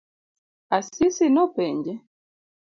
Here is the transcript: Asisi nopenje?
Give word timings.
Asisi 0.77 1.25
nopenje? 1.29 1.93